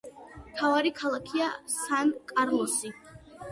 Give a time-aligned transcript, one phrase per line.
[0.45, 2.95] მთავარი ქალაქია სან-კარლოსი.